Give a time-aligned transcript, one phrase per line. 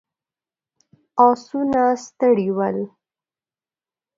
[1.27, 2.77] آسونه ستړي ول.